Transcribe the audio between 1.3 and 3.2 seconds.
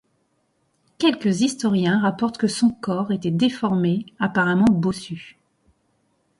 historiens rapportent que son corps